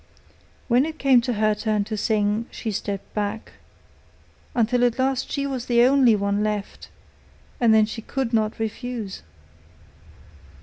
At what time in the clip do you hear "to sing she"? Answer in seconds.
1.83-2.71